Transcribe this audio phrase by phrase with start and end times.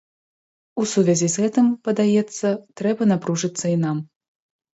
[0.83, 2.47] У сувязі з гэтым, падаецца,
[2.83, 3.97] трэба напружыцца і нам.